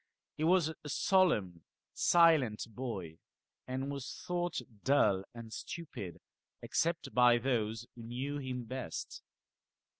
He 0.35 0.43
was 0.43 0.69
a 0.69 0.89
solemn 0.89 1.63
silent 1.93 2.65
boy, 2.69 3.19
and 3.67 3.91
was 3.91 4.19
thought 4.25 4.59
duU 4.83 5.21
and 5.35 5.53
stupid, 5.53 6.19
except 6.63 7.13
by 7.13 7.37
those 7.37 7.85
who 7.95 8.01
knew 8.01 8.39
him 8.39 8.63
best. 8.63 9.21